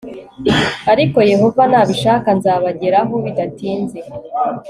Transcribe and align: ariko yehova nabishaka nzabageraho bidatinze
ariko 0.91 1.17
yehova 1.31 1.63
nabishaka 1.71 2.29
nzabageraho 2.37 3.13
bidatinze 3.23 3.99